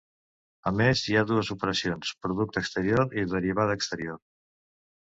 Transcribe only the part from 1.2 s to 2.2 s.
dues operacions: